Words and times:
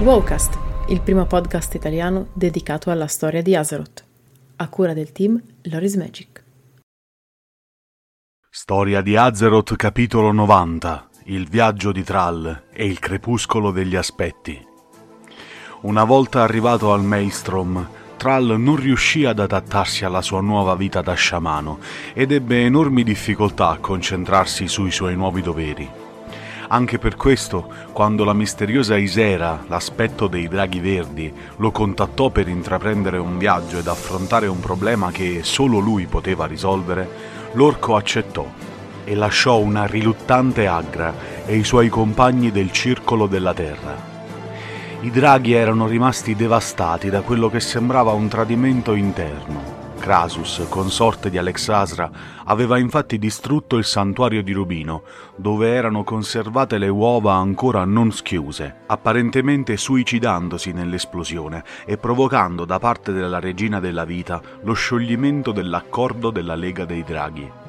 Wowcast, 0.00 0.56
il 0.90 1.00
primo 1.00 1.26
podcast 1.26 1.74
italiano 1.74 2.28
dedicato 2.32 2.92
alla 2.92 3.08
storia 3.08 3.42
di 3.42 3.56
Azeroth, 3.56 4.04
a 4.54 4.68
cura 4.68 4.92
del 4.92 5.10
team 5.10 5.42
Loris 5.62 5.96
Magic. 5.96 6.44
Storia 8.48 9.00
di 9.00 9.16
Azeroth 9.16 9.74
capitolo 9.74 10.30
90 10.30 11.08
Il 11.24 11.48
viaggio 11.48 11.90
di 11.90 12.04
Thrall 12.04 12.66
e 12.72 12.86
il 12.86 13.00
crepuscolo 13.00 13.72
degli 13.72 13.96
aspetti 13.96 14.64
Una 15.80 16.04
volta 16.04 16.44
arrivato 16.44 16.92
al 16.92 17.02
Maelstrom, 17.02 17.84
Thrall 18.16 18.54
non 18.56 18.76
riuscì 18.76 19.24
ad 19.24 19.40
adattarsi 19.40 20.04
alla 20.04 20.22
sua 20.22 20.40
nuova 20.40 20.76
vita 20.76 21.02
da 21.02 21.14
sciamano 21.14 21.80
ed 22.14 22.30
ebbe 22.30 22.62
enormi 22.62 23.02
difficoltà 23.02 23.70
a 23.70 23.78
concentrarsi 23.78 24.68
sui 24.68 24.92
suoi 24.92 25.16
nuovi 25.16 25.42
doveri. 25.42 26.06
Anche 26.70 26.98
per 26.98 27.16
questo, 27.16 27.72
quando 27.92 28.24
la 28.24 28.34
misteriosa 28.34 28.98
Isera, 28.98 29.64
l'aspetto 29.68 30.26
dei 30.26 30.48
draghi 30.48 30.80
verdi, 30.80 31.32
lo 31.56 31.70
contattò 31.70 32.28
per 32.28 32.46
intraprendere 32.46 33.16
un 33.16 33.38
viaggio 33.38 33.78
ed 33.78 33.86
affrontare 33.86 34.46
un 34.48 34.60
problema 34.60 35.10
che 35.10 35.40
solo 35.44 35.78
lui 35.78 36.04
poteva 36.04 36.44
risolvere, 36.44 37.08
l'orco 37.52 37.96
accettò 37.96 38.46
e 39.04 39.14
lasciò 39.14 39.56
una 39.56 39.86
riluttante 39.86 40.66
Agra 40.66 41.14
e 41.46 41.56
i 41.56 41.64
suoi 41.64 41.88
compagni 41.88 42.50
del 42.50 42.70
circolo 42.70 43.26
della 43.26 43.54
terra. 43.54 44.16
I 45.00 45.10
draghi 45.10 45.54
erano 45.54 45.86
rimasti 45.86 46.34
devastati 46.34 47.08
da 47.08 47.22
quello 47.22 47.48
che 47.48 47.60
sembrava 47.60 48.12
un 48.12 48.28
tradimento 48.28 48.92
interno. 48.92 49.77
Krasus, 49.98 50.64
consorte 50.68 51.28
di 51.28 51.36
Alexasra, 51.36 52.10
aveva 52.44 52.78
infatti 52.78 53.18
distrutto 53.18 53.76
il 53.76 53.84
santuario 53.84 54.42
di 54.42 54.52
Rubino, 54.52 55.02
dove 55.36 55.68
erano 55.68 56.04
conservate 56.04 56.78
le 56.78 56.88
uova 56.88 57.34
ancora 57.34 57.84
non 57.84 58.10
schiuse, 58.10 58.82
apparentemente 58.86 59.76
suicidandosi 59.76 60.72
nell'esplosione 60.72 61.62
e 61.84 61.98
provocando 61.98 62.64
da 62.64 62.78
parte 62.78 63.12
della 63.12 63.38
regina 63.38 63.80
della 63.80 64.04
vita 64.04 64.40
lo 64.62 64.72
scioglimento 64.72 65.52
dell'accordo 65.52 66.30
della 66.30 66.54
Lega 66.54 66.84
dei 66.84 67.04
Draghi. 67.04 67.67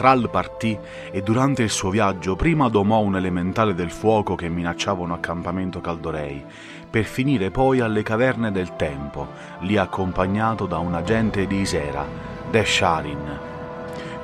Thrall 0.00 0.30
partì 0.30 0.78
e 1.10 1.20
durante 1.20 1.62
il 1.62 1.68
suo 1.68 1.90
viaggio 1.90 2.34
prima 2.34 2.70
domò 2.70 3.00
un 3.00 3.16
elementale 3.16 3.74
del 3.74 3.90
fuoco 3.90 4.34
che 4.34 4.48
minacciava 4.48 5.02
un 5.02 5.10
accampamento 5.10 5.82
Caldorei, 5.82 6.42
per 6.88 7.04
finire 7.04 7.50
poi 7.50 7.80
alle 7.80 8.02
caverne 8.02 8.50
del 8.50 8.76
tempo, 8.76 9.28
lì 9.58 9.76
accompagnato 9.76 10.64
da 10.64 10.78
un 10.78 10.94
agente 10.94 11.46
di 11.46 11.60
Isera, 11.60 12.06
Desharin. 12.50 13.38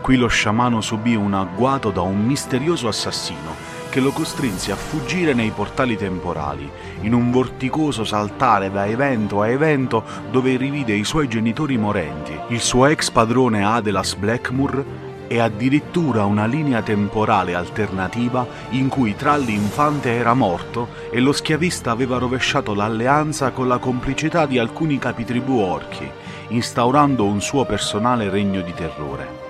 Qui 0.01 0.17
lo 0.17 0.29
sciamano 0.29 0.81
subì 0.81 1.15
un 1.15 1.35
agguato 1.35 1.91
da 1.91 2.01
un 2.01 2.25
misterioso 2.25 2.89
assassino 2.89 3.75
che 3.91 4.01
lo 4.01 4.13
costrinse 4.13 4.73
a 4.73 4.77
fuggire 4.77 5.35
nei 5.35 5.51
portali 5.51 5.99
temporali, 5.99 6.71
in 7.03 7.13
un 7.13 7.31
vorticoso 7.31 8.03
saltare 8.03 8.71
da 8.71 8.87
evento 8.87 9.43
a 9.43 9.49
evento 9.49 10.03
dove 10.31 10.57
rivide 10.57 10.95
i 10.95 11.05
suoi 11.05 11.29
genitori 11.29 11.77
morenti, 11.77 12.33
il 12.49 12.61
suo 12.61 12.87
ex 12.87 13.11
padrone 13.11 13.63
Adelas 13.63 14.15
Blackmoor 14.15 15.06
e 15.29 15.41
addirittura 15.41 16.25
una 16.25 16.47
linea 16.47 16.83
temporale 16.83 17.55
alternativa 17.55 18.47
in 18.71 18.89
cui 18.89 19.17
Tralli 19.17 19.55
infante 19.55 20.11
era 20.11 20.35
morto 20.35 20.89
e 21.11 21.21
lo 21.21 21.33
schiavista 21.33 21.91
aveva 21.91 22.19
rovesciato 22.19 22.75
l'alleanza 22.75 23.51
con 23.51 23.69
la 23.69 23.79
complicità 23.79 24.47
di 24.47 24.59
alcuni 24.59 24.99
capitribù 24.99 25.59
orchi, 25.59 26.11
instaurando 26.49 27.25
un 27.25 27.41
suo 27.41 27.65
personale 27.65 28.29
regno 28.29 28.61
di 28.61 28.73
terrore. 28.73 29.45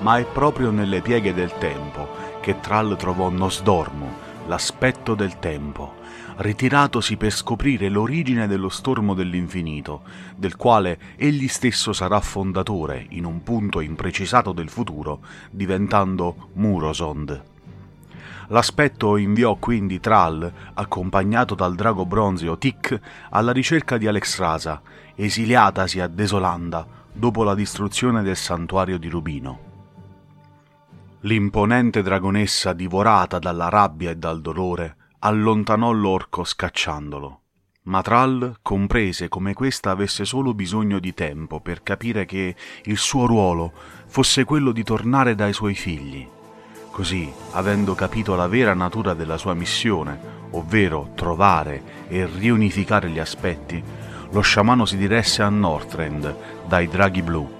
Ma 0.00 0.18
è 0.18 0.24
proprio 0.24 0.70
nelle 0.70 1.00
pieghe 1.00 1.32
del 1.32 1.52
tempo 1.58 2.08
che 2.40 2.60
Trall 2.60 2.96
trovò 2.96 3.28
Nosdormu, 3.28 4.25
l'aspetto 4.46 5.14
del 5.14 5.38
tempo, 5.38 5.94
ritiratosi 6.36 7.16
per 7.16 7.32
scoprire 7.32 7.88
l'origine 7.88 8.46
dello 8.46 8.68
stormo 8.68 9.14
dell'infinito, 9.14 10.02
del 10.36 10.56
quale 10.56 10.98
egli 11.16 11.48
stesso 11.48 11.92
sarà 11.92 12.20
fondatore 12.20 13.06
in 13.10 13.24
un 13.24 13.42
punto 13.42 13.80
imprecisato 13.80 14.52
del 14.52 14.68
futuro, 14.68 15.20
diventando 15.50 16.50
Murosond. 16.54 17.42
L'aspetto 18.48 19.16
inviò 19.16 19.56
quindi 19.56 19.98
Thrall, 19.98 20.52
accompagnato 20.74 21.54
dal 21.54 21.74
drago 21.74 22.06
bronzeo 22.06 22.56
Tic, 22.56 22.98
alla 23.30 23.52
ricerca 23.52 23.98
di 23.98 24.06
Alexstrasza, 24.06 24.80
esiliatasi 25.16 25.98
a 26.00 26.06
Desolanda 26.06 26.86
dopo 27.12 27.42
la 27.42 27.54
distruzione 27.54 28.22
del 28.22 28.36
santuario 28.36 28.98
di 28.98 29.08
Rubino. 29.08 29.75
L'imponente 31.26 32.02
dragonessa, 32.02 32.72
divorata 32.72 33.40
dalla 33.40 33.68
rabbia 33.68 34.10
e 34.10 34.16
dal 34.16 34.40
dolore, 34.40 34.94
allontanò 35.18 35.90
l'orco 35.90 36.44
scacciandolo. 36.44 37.40
Ma 37.86 38.00
Thrall 38.00 38.58
comprese 38.62 39.28
come 39.28 39.52
questa 39.52 39.90
avesse 39.90 40.24
solo 40.24 40.54
bisogno 40.54 41.00
di 41.00 41.14
tempo 41.14 41.58
per 41.58 41.82
capire 41.82 42.26
che 42.26 42.54
il 42.84 42.96
suo 42.96 43.26
ruolo 43.26 43.72
fosse 44.06 44.44
quello 44.44 44.70
di 44.70 44.84
tornare 44.84 45.34
dai 45.34 45.52
suoi 45.52 45.74
figli. 45.74 46.24
Così, 46.92 47.28
avendo 47.54 47.96
capito 47.96 48.36
la 48.36 48.46
vera 48.46 48.74
natura 48.74 49.12
della 49.12 49.36
sua 49.36 49.54
missione, 49.54 50.20
ovvero 50.52 51.10
trovare 51.16 52.06
e 52.06 52.24
riunificare 52.24 53.10
gli 53.10 53.18
aspetti, 53.18 53.82
lo 54.30 54.40
sciamano 54.42 54.84
si 54.84 54.96
diresse 54.96 55.42
a 55.42 55.48
Northrend 55.48 56.36
dai 56.68 56.86
draghi 56.86 57.22
blu. 57.22 57.52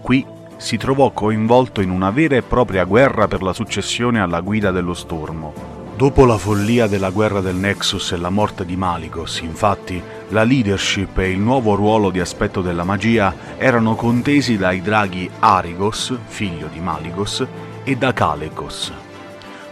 Qui 0.00 0.24
si 0.62 0.76
trovò 0.76 1.10
coinvolto 1.10 1.80
in 1.80 1.90
una 1.90 2.10
vera 2.10 2.36
e 2.36 2.42
propria 2.42 2.84
guerra 2.84 3.26
per 3.26 3.42
la 3.42 3.52
successione 3.52 4.20
alla 4.20 4.40
guida 4.40 4.70
dello 4.70 4.94
stormo. 4.94 5.52
Dopo 5.96 6.24
la 6.24 6.38
follia 6.38 6.86
della 6.86 7.10
guerra 7.10 7.40
del 7.40 7.56
Nexus 7.56 8.12
e 8.12 8.16
la 8.16 8.30
morte 8.30 8.64
di 8.64 8.76
Maligos, 8.76 9.40
infatti, 9.40 10.00
la 10.28 10.44
leadership 10.44 11.18
e 11.18 11.30
il 11.30 11.40
nuovo 11.40 11.74
ruolo 11.74 12.10
di 12.10 12.20
aspetto 12.20 12.62
della 12.62 12.84
magia 12.84 13.34
erano 13.58 13.96
contesi 13.96 14.56
dai 14.56 14.80
draghi 14.80 15.28
Arigos, 15.40 16.16
figlio 16.26 16.68
di 16.72 16.78
Maligos, 16.78 17.44
e 17.82 17.96
da 17.96 18.12
Kalekos. 18.12 18.92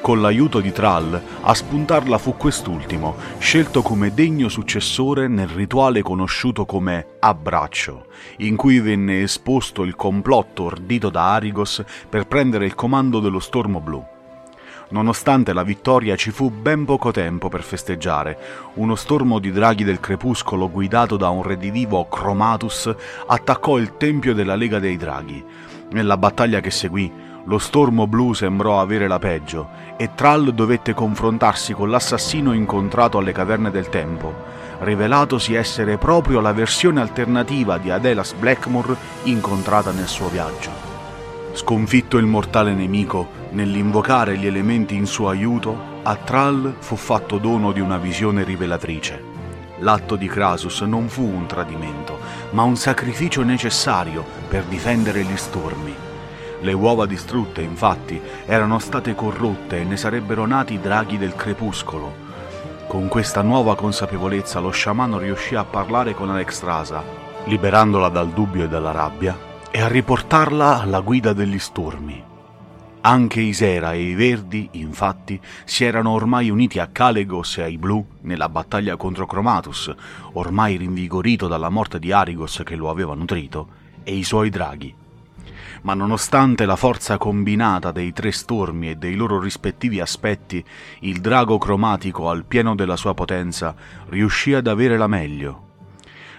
Con 0.00 0.22
l'aiuto 0.22 0.60
di 0.60 0.72
Thrall, 0.72 1.20
a 1.42 1.52
spuntarla 1.52 2.16
fu 2.16 2.34
quest'ultimo, 2.34 3.16
scelto 3.38 3.82
come 3.82 4.14
degno 4.14 4.48
successore 4.48 5.28
nel 5.28 5.46
rituale 5.46 6.00
conosciuto 6.00 6.64
come 6.64 7.16
Abbraccio, 7.20 8.06
in 8.38 8.56
cui 8.56 8.80
venne 8.80 9.20
esposto 9.20 9.82
il 9.82 9.96
complotto 9.96 10.64
ordito 10.64 11.10
da 11.10 11.34
Arigos 11.34 11.84
per 12.08 12.26
prendere 12.26 12.64
il 12.64 12.74
comando 12.74 13.20
dello 13.20 13.40
Stormo 13.40 13.80
Blu. 13.80 14.02
Nonostante 14.88 15.52
la 15.52 15.62
vittoria 15.62 16.16
ci 16.16 16.30
fu 16.30 16.50
ben 16.50 16.86
poco 16.86 17.10
tempo 17.10 17.48
per 17.48 17.62
festeggiare. 17.62 18.38
Uno 18.74 18.94
stormo 18.96 19.38
di 19.38 19.52
draghi 19.52 19.84
del 19.84 20.00
crepuscolo 20.00 20.70
guidato 20.70 21.18
da 21.18 21.28
un 21.28 21.42
redivivo 21.42 22.08
Chromatus 22.08 22.92
attaccò 23.26 23.78
il 23.78 23.96
tempio 23.98 24.34
della 24.34 24.56
Lega 24.56 24.78
dei 24.78 24.96
Draghi. 24.96 25.44
Nella 25.90 26.16
battaglia 26.16 26.60
che 26.60 26.70
seguì, 26.70 27.19
lo 27.44 27.58
stormo 27.58 28.06
blu 28.06 28.32
sembrò 28.32 28.80
avere 28.80 29.08
la 29.08 29.18
peggio 29.18 29.68
e 29.96 30.10
Thrall 30.14 30.50
dovette 30.50 30.94
confrontarsi 30.94 31.72
con 31.72 31.90
l'assassino 31.90 32.52
incontrato 32.52 33.18
alle 33.18 33.32
caverne 33.32 33.70
del 33.70 33.88
tempo, 33.88 34.34
rivelatosi 34.80 35.54
essere 35.54 35.96
proprio 35.96 36.40
la 36.40 36.52
versione 36.52 37.00
alternativa 37.00 37.78
di 37.78 37.90
Adelas 37.90 38.34
Blackmore 38.34 38.96
incontrata 39.24 39.90
nel 39.90 40.06
suo 40.06 40.28
viaggio. 40.28 40.70
Sconfitto 41.52 42.18
il 42.18 42.26
mortale 42.26 42.72
nemico, 42.72 43.28
nell'invocare 43.50 44.36
gli 44.36 44.46
elementi 44.46 44.94
in 44.94 45.06
suo 45.06 45.28
aiuto, 45.28 45.98
a 46.02 46.14
Thrall 46.16 46.76
fu 46.78 46.94
fatto 46.94 47.38
dono 47.38 47.72
di 47.72 47.80
una 47.80 47.98
visione 47.98 48.44
rivelatrice. 48.44 49.24
L'atto 49.78 50.14
di 50.14 50.28
Krasus 50.28 50.82
non 50.82 51.08
fu 51.08 51.24
un 51.24 51.46
tradimento, 51.46 52.18
ma 52.50 52.62
un 52.62 52.76
sacrificio 52.76 53.42
necessario 53.42 54.24
per 54.48 54.64
difendere 54.64 55.22
gli 55.24 55.36
stormi. 55.36 56.08
Le 56.62 56.72
uova 56.72 57.06
distrutte, 57.06 57.62
infatti, 57.62 58.20
erano 58.44 58.78
state 58.78 59.14
corrotte 59.14 59.80
e 59.80 59.84
ne 59.84 59.96
sarebbero 59.96 60.44
nati 60.46 60.78
draghi 60.78 61.16
del 61.16 61.34
crepuscolo. 61.34 62.28
Con 62.86 63.08
questa 63.08 63.40
nuova 63.40 63.76
consapevolezza 63.76 64.60
lo 64.60 64.70
sciamano 64.70 65.18
riuscì 65.18 65.54
a 65.54 65.64
parlare 65.64 66.12
con 66.12 66.28
Alexstrasza, 66.28 67.02
liberandola 67.44 68.08
dal 68.08 68.28
dubbio 68.30 68.64
e 68.64 68.68
dalla 68.68 68.90
rabbia, 68.90 69.38
e 69.70 69.80
a 69.80 69.88
riportarla 69.88 70.80
alla 70.80 71.00
guida 71.00 71.32
degli 71.32 71.58
stormi. 71.58 72.24
Anche 73.02 73.40
Isera 73.40 73.94
e 73.94 74.02
i 74.02 74.14
Verdi, 74.14 74.68
infatti, 74.72 75.40
si 75.64 75.84
erano 75.84 76.10
ormai 76.10 76.50
uniti 76.50 76.78
a 76.78 76.88
Calegos 76.88 77.56
e 77.56 77.62
ai 77.62 77.78
Blu 77.78 78.04
nella 78.22 78.50
battaglia 78.50 78.96
contro 78.96 79.24
Cromatus, 79.24 79.94
ormai 80.32 80.76
rinvigorito 80.76 81.48
dalla 81.48 81.70
morte 81.70 81.98
di 81.98 82.12
Arigos 82.12 82.60
che 82.62 82.76
lo 82.76 82.90
aveva 82.90 83.14
nutrito, 83.14 83.68
e 84.02 84.14
i 84.14 84.24
suoi 84.24 84.50
draghi. 84.50 84.99
Ma 85.82 85.94
nonostante 85.94 86.66
la 86.66 86.76
forza 86.76 87.18
combinata 87.18 87.92
dei 87.92 88.12
tre 88.12 88.32
stormi 88.32 88.90
e 88.90 88.96
dei 88.96 89.14
loro 89.14 89.40
rispettivi 89.40 90.00
aspetti, 90.00 90.64
il 91.00 91.20
drago 91.20 91.58
cromatico 91.58 92.28
al 92.28 92.44
pieno 92.44 92.74
della 92.74 92.96
sua 92.96 93.14
potenza 93.14 93.74
riuscì 94.08 94.54
ad 94.54 94.66
avere 94.66 94.96
la 94.96 95.06
meglio. 95.06 95.68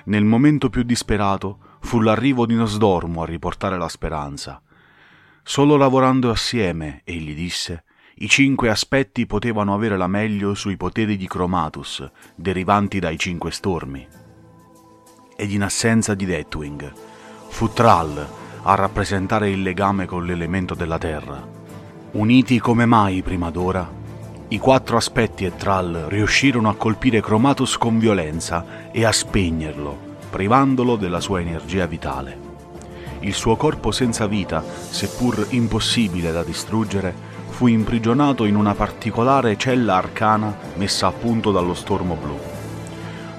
Nel 0.06 0.24
momento 0.24 0.70
più 0.70 0.84
disperato, 0.84 1.58
fu 1.82 2.00
l'arrivo 2.00 2.46
di 2.46 2.56
Nosdormo 2.56 3.24
a 3.24 3.26
riportare 3.26 3.78
la 3.78 3.90
speranza. 3.90 4.62
Solo 5.44 5.76
lavorando 5.76 6.30
assieme, 6.30 7.02
egli 7.04 7.34
disse, 7.34 7.84
i 8.16 8.28
cinque 8.28 8.70
aspetti 8.70 9.26
potevano 9.26 9.74
avere 9.74 9.98
la 9.98 10.08
meglio 10.08 10.54
sui 10.54 10.78
poteri 10.78 11.18
di 11.18 11.28
Chromatus, 11.28 12.10
derivanti 12.36 13.00
dai 13.00 13.18
cinque 13.18 13.52
stormi. 13.52 14.08
Ed 15.36 15.52
in 15.52 15.64
assenza 15.64 16.14
di 16.14 16.26
Deathwing, 16.26 16.94
fu 17.48 17.74
Thrall 17.74 18.41
a 18.64 18.76
rappresentare 18.76 19.50
il 19.50 19.62
legame 19.62 20.06
con 20.06 20.26
l'elemento 20.26 20.76
della 20.76 20.98
terra. 20.98 21.42
Uniti 22.12 22.60
come 22.60 22.86
mai 22.86 23.22
prima 23.22 23.50
d'ora, 23.50 24.00
i 24.50 24.58
quattro 24.60 24.98
aspetti 24.98 25.46
e 25.46 25.56
Thrall 25.56 26.08
riuscirono 26.10 26.68
a 26.68 26.76
colpire 26.76 27.22
Chromatus 27.22 27.78
con 27.78 27.98
violenza 27.98 28.92
e 28.92 29.06
a 29.06 29.12
spegnerlo, 29.12 29.98
privandolo 30.30 30.98
della 30.98 31.22
sua 31.22 31.40
energia 31.40 31.86
vitale. 31.86 32.50
Il 33.22 33.34
suo 33.34 33.56
corpo 33.56 33.92
senza 33.92 34.28
vita, 34.28 34.62
seppur 34.62 35.48
impossibile 35.52 36.32
da 36.32 36.44
distruggere, 36.44 37.14
fu 37.48 37.68
imprigionato 37.68 38.44
in 38.44 38.56
una 38.56 38.74
particolare 38.76 39.56
cella 39.58 39.96
arcana 39.96 40.54
messa 40.76 41.08
a 41.08 41.12
punto 41.12 41.52
dallo 41.52 41.74
stormo 41.74 42.16
blu. 42.16 42.51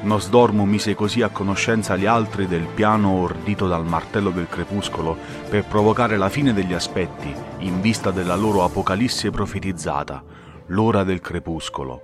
Nosdormu 0.02 0.64
mise 0.64 0.96
così 0.96 1.22
a 1.22 1.28
conoscenza 1.28 1.96
gli 1.96 2.06
altri 2.06 2.48
del 2.48 2.66
piano 2.66 3.10
ordito 3.10 3.68
dal 3.68 3.86
martello 3.86 4.30
del 4.30 4.48
crepuscolo 4.48 5.16
per 5.48 5.64
provocare 5.64 6.16
la 6.16 6.28
fine 6.28 6.52
degli 6.52 6.72
aspetti 6.72 7.32
in 7.58 7.80
vista 7.80 8.10
della 8.10 8.34
loro 8.34 8.64
apocalisse 8.64 9.30
profetizzata, 9.30 10.20
l'ora 10.66 11.04
del 11.04 11.20
crepuscolo, 11.20 12.02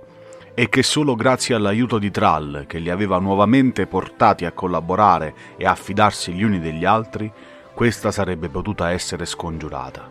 e 0.53 0.69
che 0.69 0.81
solo 0.81 1.15
grazie 1.15 1.55
all'aiuto 1.55 1.99
di 1.99 2.09
Thrall, 2.09 2.67
che 2.67 2.79
li 2.79 2.89
aveva 2.89 3.19
nuovamente 3.19 3.85
portati 3.85 4.45
a 4.45 4.53
collaborare 4.53 5.33
e 5.57 5.65
a 5.65 5.75
fidarsi 5.75 6.31
gli 6.31 6.43
uni 6.43 6.61
degli 6.61 6.85
altri, 6.85 7.29
questa 7.73 8.11
sarebbe 8.11 8.47
potuta 8.47 8.91
essere 8.91 9.25
scongiurata. 9.25 10.09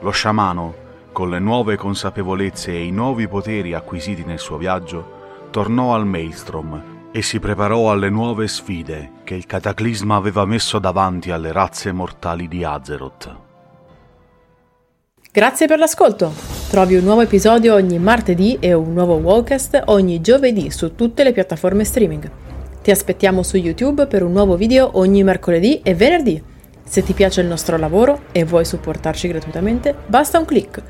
Lo 0.00 0.10
sciamano, 0.10 0.74
con 1.12 1.28
le 1.28 1.38
nuove 1.38 1.76
consapevolezze 1.76 2.72
e 2.72 2.84
i 2.84 2.90
nuovi 2.90 3.28
poteri 3.28 3.74
acquisiti 3.74 4.24
nel 4.24 4.38
suo 4.38 4.56
viaggio, 4.56 5.16
tornò 5.50 5.94
al 5.94 6.06
Maelstrom 6.06 7.10
e 7.10 7.22
si 7.22 7.38
preparò 7.40 7.90
alle 7.90 8.10
nuove 8.10 8.48
sfide 8.48 9.12
che 9.24 9.34
il 9.34 9.46
cataclisma 9.46 10.16
aveva 10.16 10.44
messo 10.44 10.78
davanti 10.78 11.30
alle 11.30 11.52
razze 11.52 11.92
mortali 11.92 12.48
di 12.48 12.64
Azeroth. 12.64 13.36
Grazie 15.32 15.66
per 15.66 15.78
l'ascolto! 15.78 16.32
Trovi 16.70 16.96
un 16.96 17.04
nuovo 17.04 17.22
episodio 17.22 17.74
ogni 17.74 17.98
martedì 17.98 18.58
e 18.60 18.72
un 18.72 18.92
nuovo 18.92 19.14
Wallcast 19.16 19.82
ogni 19.86 20.20
giovedì 20.20 20.70
su 20.70 20.94
tutte 20.94 21.22
le 21.24 21.32
piattaforme 21.32 21.84
streaming. 21.84 22.30
Ti 22.82 22.90
aspettiamo 22.90 23.42
su 23.42 23.56
YouTube 23.56 24.06
per 24.06 24.22
un 24.22 24.32
nuovo 24.32 24.56
video 24.56 24.90
ogni 24.98 25.22
mercoledì 25.22 25.80
e 25.82 25.94
venerdì. 25.94 26.42
Se 26.84 27.02
ti 27.02 27.12
piace 27.12 27.40
il 27.40 27.46
nostro 27.46 27.76
lavoro 27.76 28.22
e 28.32 28.44
vuoi 28.44 28.64
supportarci 28.64 29.28
gratuitamente, 29.28 29.94
basta 30.06 30.38
un 30.38 30.44
clic 30.44 30.82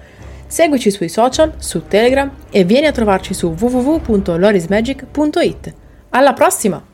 Seguici 0.48 0.90
sui 0.90 1.08
social, 1.08 1.52
su 1.58 1.86
Telegram 1.86 2.28
e 2.50 2.64
vieni 2.64 2.86
a 2.86 2.92
trovarci 2.92 3.34
su 3.34 3.54
www.lorismagic.it. 3.56 5.74
Alla 6.10 6.32
prossima! 6.32 6.88